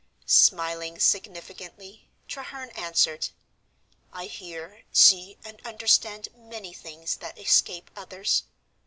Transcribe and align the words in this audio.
Smiling 0.25 0.97
significantly, 0.99 2.09
Treherne 2.27 2.71
answered, 2.71 3.29
"I 4.11 4.25
hear, 4.25 4.81
see, 4.91 5.37
and 5.45 5.61
understand 5.63 6.27
many 6.35 6.73
things 6.73 7.17
that 7.17 7.37
escape 7.37 7.91
others. 7.95 8.41